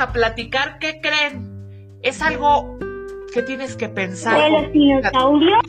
[0.00, 1.98] A platicar, ¿qué creen?
[2.00, 2.78] Es algo
[3.34, 4.40] que tienes que pensar.
[4.40, 5.60] ¿De los dinosaurios?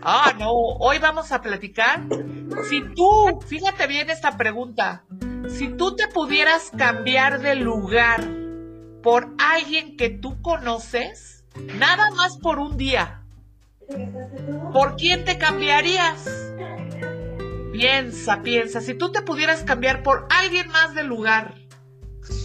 [0.00, 2.02] Ah, no, hoy vamos a platicar.
[2.70, 5.02] Si tú, fíjate bien esta pregunta,
[5.48, 8.22] si tú te pudieras cambiar de lugar
[9.02, 11.44] por alguien que tú conoces,
[11.80, 13.24] nada más por un día,
[14.72, 16.28] ¿por quién te cambiarías?
[17.72, 21.54] Piensa, piensa, si tú te pudieras cambiar por alguien más del lugar,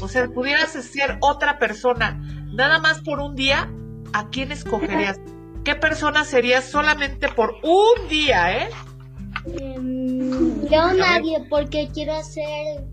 [0.01, 2.19] o sea, pudieras ser otra persona,
[2.53, 3.69] nada más por un día,
[4.13, 5.19] ¿a quién escogerías?
[5.63, 8.69] ¿Qué persona serías solamente por un día, eh?
[9.59, 12.83] Em, yo nadie, porque quiero hacer,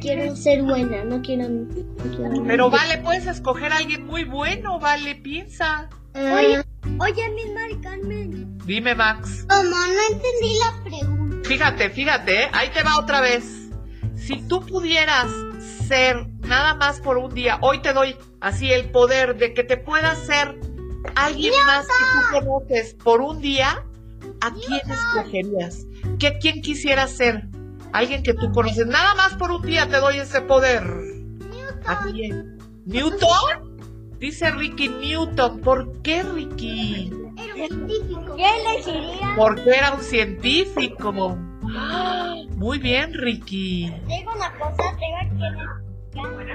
[0.00, 1.48] quiero ser buena, no quiero...
[1.48, 1.68] no
[2.16, 5.88] quiero- Pero vale, puedes escoger a alguien muy bueno, vale, piensa.
[6.14, 6.62] Oye,
[6.98, 8.58] oye, mi Mari Carmen.
[8.66, 9.44] Dime, Max.
[9.48, 9.76] Como no
[10.10, 11.48] entendí la pregunta.
[11.48, 12.48] Fíjate, fíjate, ¿eh?
[12.52, 13.68] ahí te va otra vez.
[14.14, 15.26] Si tú pudieras
[15.92, 19.76] ser nada más por un día, hoy te doy así el poder de que te
[19.76, 20.58] puedas ser
[21.14, 23.84] alguien más que tú conoces por un día,
[24.40, 25.84] ¿a quién escogerías?
[26.18, 27.44] ¿Qué, ¿Quién quisieras ser?
[27.92, 28.86] Alguien que tú conoces.
[28.86, 30.82] Nada más por un día te doy ese poder.
[31.84, 32.56] ¿A quién?
[32.86, 33.78] ¿Newton?
[34.18, 35.60] Dice Ricky Newton.
[35.60, 37.12] ¿Por qué Ricky?
[37.36, 38.36] Era un científico.
[38.36, 39.34] ¿Qué elegiría?
[39.36, 41.36] Porque era un científico.
[41.74, 42.34] ¡Ah!
[42.56, 43.92] Muy bien, Ricky.
[44.08, 44.96] Tengo una cosa,
[46.12, 46.52] tengo que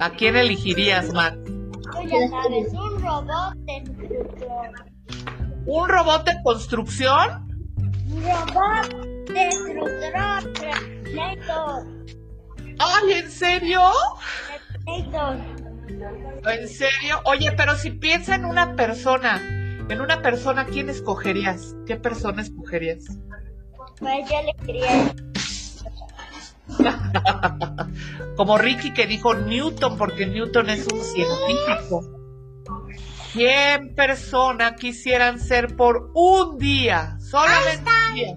[0.00, 1.36] ¿A quién elegirías, Max?
[1.44, 4.70] Tú ya sabes, un robot destructor.
[5.66, 7.48] ¿Un robot de construcción?
[8.08, 10.52] Robot destructor.
[12.78, 13.80] ¡Ay, en serio!
[14.86, 17.20] ¿En serio?
[17.24, 19.40] Oye, pero si piensa en una persona,
[19.88, 21.74] en una persona, ¿quién escogerías?
[21.86, 23.18] ¿Qué persona escogerías?
[28.36, 32.02] Como Ricky que dijo Newton, porque Newton es un científico.
[33.32, 37.18] ¿Quién persona quisieran ser por un día?
[37.20, 38.34] Solamente un día.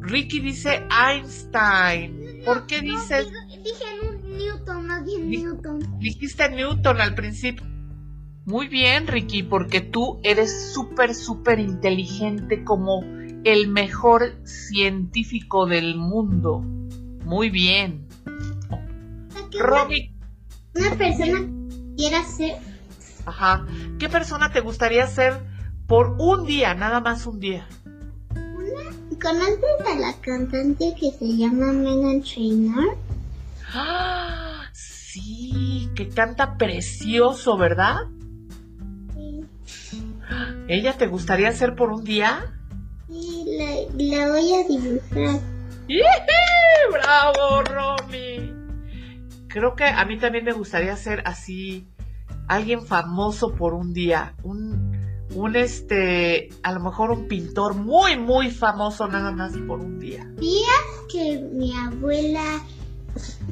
[0.00, 2.42] Ricky dice Einstein.
[2.44, 3.28] ¿Por qué dices?
[3.48, 5.98] Dije un Newton, no dije Di- Newton.
[5.98, 7.64] Dijiste Newton al principio.
[8.46, 13.02] Muy bien, Ricky, porque tú eres súper, súper inteligente como
[13.44, 16.60] el mejor científico del mundo.
[16.60, 18.06] Muy bien.
[19.58, 20.12] Robbie,
[20.74, 21.48] Una persona
[21.96, 22.56] quiera ser
[23.26, 23.66] ajá.
[23.98, 25.40] ¿Qué persona te gustaría ser
[25.86, 27.66] por un día, nada más un día?
[29.20, 32.96] ¿Conoces a la cantante que se llama Megan Trainor?
[33.72, 34.62] ¡Ah!
[34.72, 37.96] Sí, que canta precioso, ¿verdad?
[39.14, 39.44] Sí.
[40.68, 42.59] ¿Ella te gustaría ser por un día?
[43.10, 45.40] Sí, la, la voy a dibujar.
[46.92, 48.52] ¡Bravo, Romy!
[49.48, 51.88] Creo que a mí también me gustaría ser así,
[52.46, 54.92] alguien famoso por un día, un,
[55.34, 60.30] un este, a lo mejor un pintor muy, muy famoso nada más por un día.
[61.12, 62.62] que mi abuela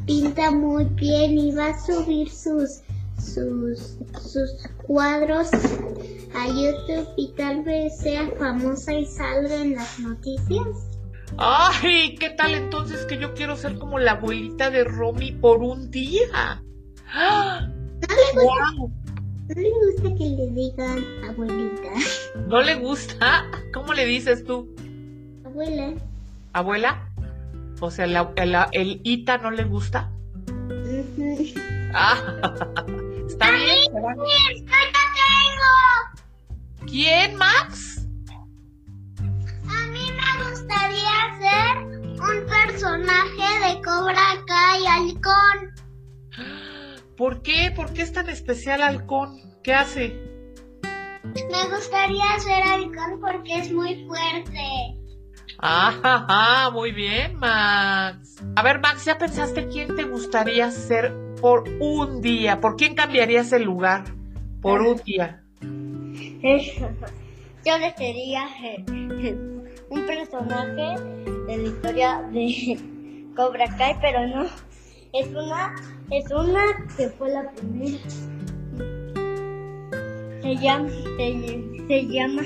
[0.06, 2.82] pinta muy bien y va a subir sus
[3.18, 5.50] sus sus cuadros
[6.38, 10.66] a YouTube y tal vez sea famosa y salga en las noticias.
[11.36, 12.14] ¡Ay!
[12.18, 16.62] ¿Qué tal entonces que yo quiero ser como la abuelita de Romy por un día?
[17.12, 17.68] ¡Ah!
[18.34, 18.90] ¡Guau!
[19.48, 21.90] No le gusta que le digan abuelita.
[22.48, 23.46] ¿No le gusta?
[23.72, 24.68] ¿Cómo le dices tú?
[25.44, 25.94] Abuela.
[26.52, 27.08] ¿Abuela?
[27.80, 30.10] O sea, la- el, el Ita no le gusta.
[30.68, 31.46] Ujú.
[31.94, 32.16] Ah,
[33.26, 33.92] está bien.
[36.88, 38.06] ¿Quién, Max?
[39.68, 41.76] A mí me gustaría ser
[42.12, 45.74] un personaje de Cobra Kai Halcón.
[47.16, 47.72] ¿Por qué?
[47.74, 49.38] ¿Por qué es tan especial Halcón?
[49.62, 50.28] ¿Qué hace?
[51.24, 54.96] Me gustaría ser halcón porque es muy fuerte.
[55.58, 58.42] Ah, muy bien, Max.
[58.56, 62.60] A ver, Max, ¿ya pensaste quién te gustaría ser por un día?
[62.60, 64.04] ¿Por quién cambiarías el lugar
[64.62, 65.44] por un día?
[67.64, 68.84] Yo le sería eh,
[69.90, 71.00] un personaje
[71.46, 74.46] de la historia de Cobra Kai, pero no.
[75.12, 75.74] Es una,
[76.10, 76.62] es una
[76.96, 77.98] que fue la primera.
[80.42, 82.42] Se llama, se, se llama,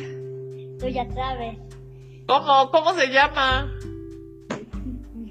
[0.79, 1.59] tú ya sabes.
[2.27, 2.71] ¿Cómo?
[2.71, 3.71] ¿Cómo se llama?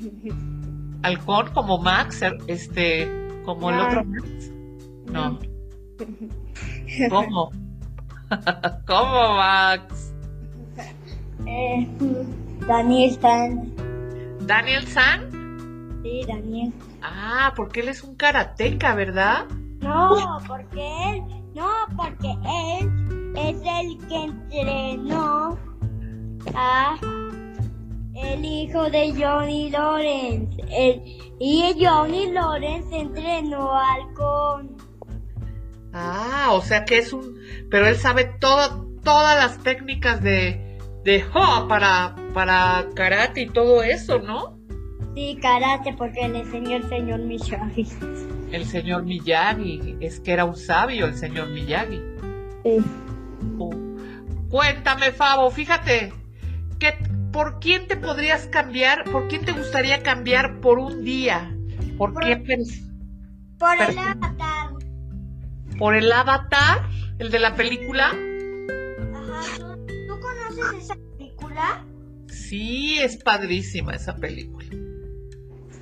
[1.03, 3.09] Halcón como Max, este,
[3.43, 4.51] como el otro Max.
[5.05, 5.39] No.
[7.09, 7.51] ¿Cómo?
[8.87, 10.13] ¿Cómo, Max?
[11.45, 11.87] Eh,
[12.67, 13.73] Daniel San.
[14.45, 15.99] ¿Daniel San?
[16.03, 16.73] Sí, Daniel.
[17.01, 19.45] Ah, porque él es un karateca, ¿verdad?
[19.81, 21.23] No, porque él,
[21.55, 21.67] no,
[21.97, 22.31] porque
[22.79, 25.57] él es el que entrenó
[26.55, 26.95] a
[28.13, 30.61] el hijo de Johnny Lawrence.
[30.69, 31.01] El-
[31.39, 34.77] y Johnny Lawrence entrenó a Halcón.
[35.93, 37.37] Ah, o sea que es un...
[37.69, 43.83] Pero él sabe todo, todas las técnicas de, de Ho para, para karate y todo
[43.83, 44.59] eso, ¿no?
[45.15, 47.87] Sí, karate, porque le enseñó el señor Miyagi.
[48.51, 52.01] El señor Miyagi, es que era un sabio el señor Miyagi.
[52.63, 52.77] Sí.
[53.57, 53.71] Oh.
[54.49, 56.13] Cuéntame, Fabo, fíjate,
[56.79, 56.93] que,
[57.31, 59.03] ¿por quién te podrías cambiar?
[59.11, 61.53] ¿Por quién te gustaría cambiar por un día?
[61.97, 62.43] ¿Por Por- quién?
[63.57, 64.60] Por el avatar.
[65.81, 66.87] ¿Por el avatar?
[67.17, 68.09] ¿El de la película?
[68.09, 69.75] Ajá, ¿tú,
[70.07, 71.83] tú conoces esa película?
[72.27, 74.67] Sí, es padrísima esa película.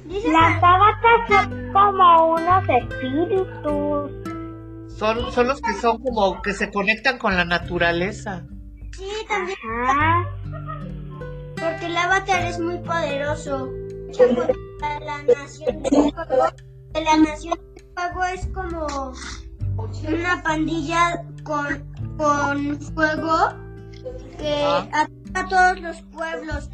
[0.07, 4.98] Las avatas son como unos espíritus.
[4.98, 8.48] Son, son los que son como que se conectan con la naturaleza.
[8.94, 10.30] Sí, también, Ajá.
[11.56, 13.69] porque el avatar es muy poderoso.
[14.81, 16.45] La nación del fuego.
[16.94, 19.12] Que La nación del fuego es como
[20.08, 23.54] una pandilla con, con fuego
[24.38, 24.88] que Ah.
[24.94, 26.70] ataca a todos los pueblos.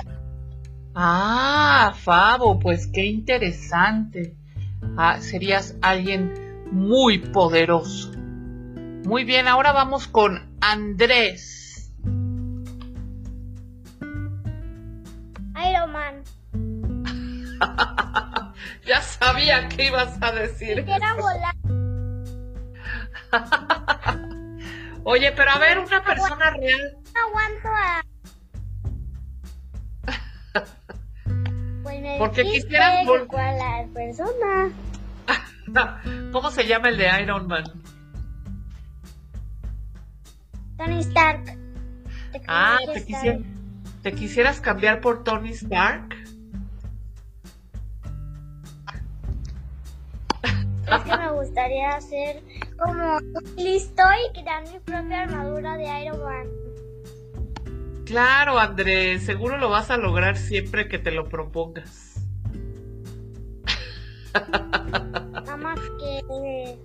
[0.95, 4.35] Ah, Fabo, pues qué interesante.
[4.97, 6.33] Ah, serías alguien
[6.71, 8.11] muy poderoso.
[9.05, 11.91] Muy bien, ahora vamos con Andrés.
[15.69, 16.23] Iron Man.
[18.87, 20.85] Ya sabía que ibas a decir.
[20.85, 21.55] Volar.
[25.03, 26.97] Oye, pero a ver, una persona real.
[27.27, 28.01] aguanto a.
[31.83, 34.69] Pues me Porque quisieran cuál la persona.
[36.31, 37.63] ¿Cómo se llama el de Iron Man?
[40.77, 41.57] Tony Stark.
[42.47, 43.05] Ah, te, Stark.
[43.05, 43.39] quisiera-
[44.01, 46.15] ¿te quisieras cambiar por Tony Stark?
[50.43, 52.43] Es que me gustaría ser
[52.77, 53.19] como
[53.57, 56.47] listo y crear mi propia armadura de Iron Man.
[58.05, 62.15] Claro, Andrés, seguro lo vas a lograr siempre que te lo propongas.
[64.33, 66.77] Nada más que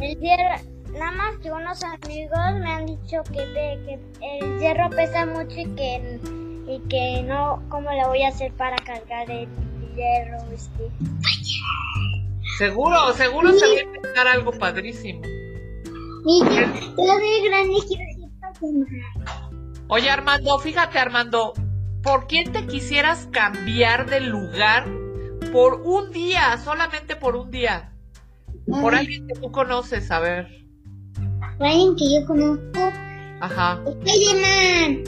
[0.00, 0.56] el hierro,
[0.92, 5.66] nada más que unos amigos me han dicho que, que el hierro pesa mucho y
[5.76, 6.20] que
[6.68, 9.48] y que no, ¿cómo le voy a hacer para cargar el
[9.94, 10.38] hierro?
[10.52, 10.90] Este?
[12.58, 15.22] Seguro, seguro se va a inventar algo padrísimo.
[16.26, 18.16] De grande quiero.
[19.88, 21.52] Oye, Armando, fíjate, Armando,
[22.02, 24.86] ¿por quién te quisieras cambiar de lugar
[25.52, 27.92] por un día, solamente por un día?
[28.66, 30.48] Por alguien que tú conoces, a ver.
[31.60, 32.80] Alguien que yo conozco.
[33.40, 35.04] Ajá, Spider-Man.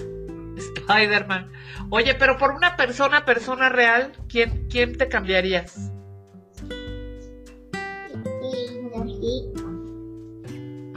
[0.57, 1.51] Spider-Man.
[1.91, 5.88] Oye, pero por una persona, persona real, ¿quién, quién te cambiarías?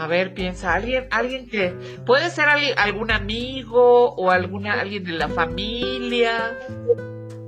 [0.01, 1.75] A ver, piensa, alguien, alguien que
[2.08, 6.58] puede ser alguien, algún amigo o alguna alguien de la familia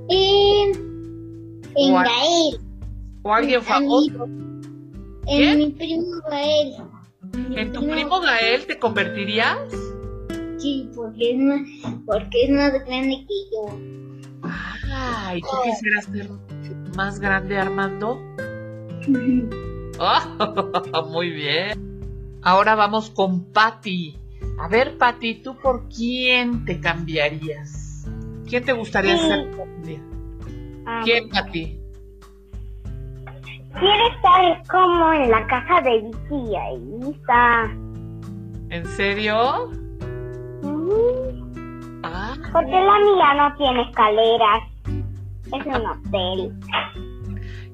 [0.08, 2.04] En, en Guau.
[2.04, 2.60] Gael.
[3.24, 4.24] o alguien En famoso.
[5.26, 6.74] En mi primo Gael.
[7.56, 9.58] ¿En tu primo Gael te convertirías?
[10.58, 11.60] Sí, porque es más,
[12.06, 13.78] porque es más grande que yo.
[14.92, 16.30] Ay, ¿tú quisieras ser
[16.96, 18.22] más grande, Armando?
[19.98, 20.22] Ah,
[21.10, 21.93] muy bien.
[22.44, 24.18] Ahora vamos con Patty.
[24.60, 28.06] A ver, Patty, ¿tú por quién te cambiarías?
[28.48, 29.26] ¿Quién te gustaría Sí.
[29.26, 29.50] ser?
[30.86, 31.80] Ah, ¿Quién, Patty?
[33.80, 37.64] Quiere estar como en la caja de Vicky y ahí está.
[38.68, 39.70] ¿En serio?
[40.62, 42.00] Ujú.
[42.04, 44.62] Ah, Porque la mía no tiene escaleras.
[45.46, 46.52] Es un hotel.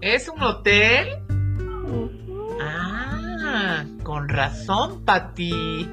[0.01, 1.09] ¿es un hotel?
[2.63, 2.90] Ah,
[4.03, 5.89] con razón, Pati.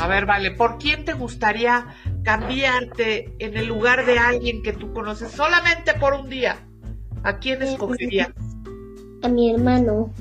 [0.00, 1.86] A ver, vale, ¿por quién te gustaría
[2.22, 6.58] cambiarte en el lugar de alguien que tú conoces solamente por un día?
[7.22, 8.30] ¿A quién escogerías?
[9.22, 10.12] A mi hermano.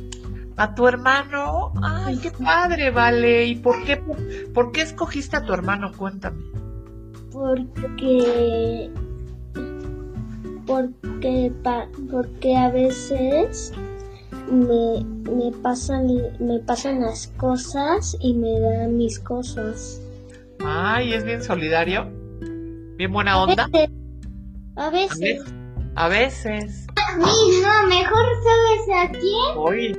[0.57, 1.73] ¿A tu hermano?
[1.83, 3.45] Ay, qué padre, vale.
[3.45, 3.97] ¿Y por qué,
[4.53, 5.91] por qué escogiste a tu hermano?
[5.91, 6.41] Cuéntame.
[7.31, 8.89] Porque.
[10.65, 11.51] Porque,
[12.09, 13.73] porque a veces
[14.51, 16.07] me, me, pasan,
[16.39, 20.01] me pasan las cosas y me dan mis cosas.
[20.63, 22.11] Ay, es bien solidario.
[22.97, 23.69] Bien buena onda.
[24.75, 25.41] A veces.
[25.95, 26.87] A veces.
[27.17, 29.57] Miss, no, mejor sabes a quién.
[29.57, 29.95] Oye.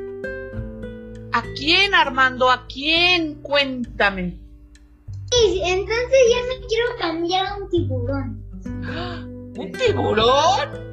[1.33, 2.51] ¿A quién, Armando?
[2.51, 3.37] ¿A quién?
[3.43, 4.39] Cuéntame.
[5.33, 8.45] Miss, entonces ya me quiero cambiar a un tiburón.
[9.57, 10.87] ¿Un tiburón?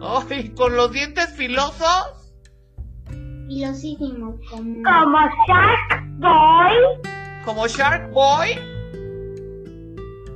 [0.00, 2.25] Ay, con los dientes filosos.
[3.48, 4.82] Filosísimo como...
[4.82, 6.72] Como Shark Boy.
[7.44, 8.58] Como Shark Boy.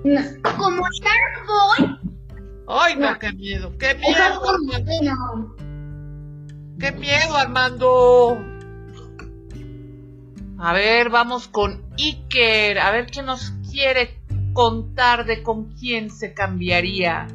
[0.04, 0.20] No,
[0.56, 1.98] como Shark Boy.
[2.68, 3.72] Ay, no, qué miedo.
[3.78, 5.56] Qué miedo, Armando.
[6.78, 8.38] Qué miedo, Armando.
[10.58, 12.78] A ver, vamos con Iker.
[12.78, 14.20] A ver qué nos quiere
[14.52, 17.26] contar de con quién se cambiaría.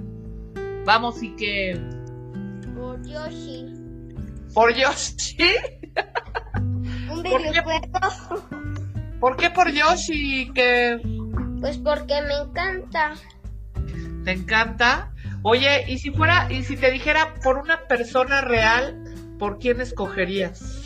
[0.86, 1.82] Vamos, Iker.
[2.76, 3.75] Por Yoshi.
[4.56, 5.38] ¿Por Yoshi?
[7.12, 8.48] Un videojuego.
[9.20, 11.02] ¿Por qué por Yoshi, Iker?
[11.60, 13.14] Pues porque me encanta.
[14.24, 15.12] ¿Te encanta?
[15.44, 19.04] Oye, y si fuera, y si te dijera por una persona real,
[19.38, 20.82] ¿por quién escogerías?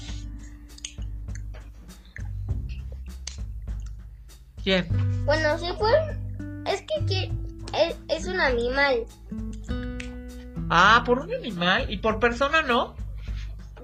[4.64, 4.88] ¿Quién?
[5.26, 5.92] Bueno, sí fue.
[6.66, 7.32] Es que, que-
[7.78, 9.06] es, es un animal.
[10.70, 12.96] Ah, por un animal y por persona no.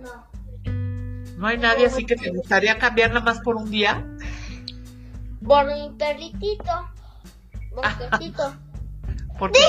[0.06, 1.36] No.
[1.38, 4.06] No hay nadie así que te gustaría cambiar nada más por un día.
[5.46, 6.72] Por mi perritito.
[7.76, 8.56] Bosquecito.
[9.38, 9.60] Porque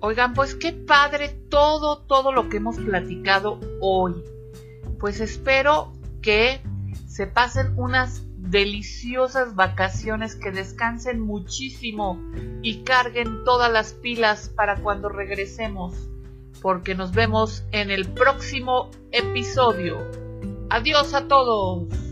[0.00, 4.14] Oigan, pues qué padre todo, todo lo que hemos platicado hoy.
[4.98, 6.60] Pues espero que
[7.06, 12.20] se pasen unas deliciosas vacaciones, que descansen muchísimo
[12.62, 15.94] y carguen todas las pilas para cuando regresemos,
[16.64, 19.98] porque nos vemos en el próximo episodio.
[20.70, 22.03] Adiós a todos.